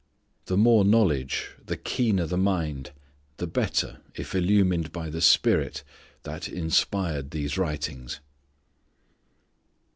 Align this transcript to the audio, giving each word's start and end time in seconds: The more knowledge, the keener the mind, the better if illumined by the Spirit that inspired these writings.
The 0.45 0.57
more 0.57 0.83
knowledge, 0.83 1.51
the 1.63 1.77
keener 1.77 2.25
the 2.25 2.35
mind, 2.35 2.89
the 3.37 3.45
better 3.45 4.01
if 4.15 4.33
illumined 4.33 4.91
by 4.91 5.11
the 5.11 5.21
Spirit 5.21 5.83
that 6.23 6.49
inspired 6.49 7.29
these 7.29 7.55
writings. 7.55 8.19